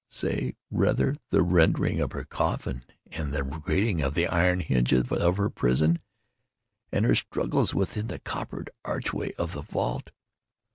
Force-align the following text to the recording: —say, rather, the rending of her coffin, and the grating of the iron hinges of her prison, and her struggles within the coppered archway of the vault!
—say, 0.09 0.55
rather, 0.71 1.15
the 1.29 1.43
rending 1.43 1.99
of 1.99 2.11
her 2.13 2.23
coffin, 2.23 2.83
and 3.11 3.31
the 3.31 3.43
grating 3.43 4.01
of 4.01 4.15
the 4.15 4.25
iron 4.25 4.59
hinges 4.59 5.11
of 5.11 5.37
her 5.37 5.47
prison, 5.47 5.99
and 6.91 7.05
her 7.05 7.13
struggles 7.13 7.75
within 7.75 8.07
the 8.07 8.17
coppered 8.17 8.71
archway 8.83 9.31
of 9.33 9.51
the 9.53 9.61
vault! 9.61 10.09